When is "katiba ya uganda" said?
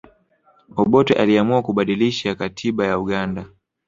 2.35-3.45